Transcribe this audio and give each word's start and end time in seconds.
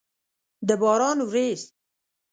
د 0.67 0.69
باران 0.81 1.17
ورېځ! 1.29 1.61